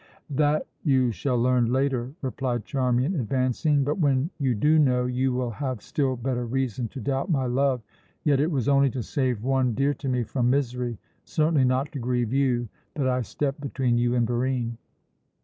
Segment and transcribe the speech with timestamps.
[0.31, 3.83] "That you shall learn later," replied Charmian advancing.
[3.83, 7.83] "But when you do know, you will have still better reason to doubt my love;
[8.23, 11.99] yet it was only to save one dear to me from misery, certainly not to
[11.99, 14.79] grieve you, that I stepped between you and Barine.